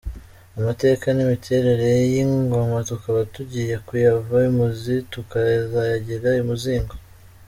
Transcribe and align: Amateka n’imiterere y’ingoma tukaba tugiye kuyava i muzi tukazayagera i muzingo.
Amateka 0.59 1.05
n’imiterere 1.11 1.89
y’ingoma 2.13 2.77
tukaba 2.89 3.19
tugiye 3.33 3.75
kuyava 3.87 4.35
i 4.49 4.51
muzi 4.57 4.95
tukazayagera 5.13 6.29
i 6.41 6.45
muzingo. 6.49 6.95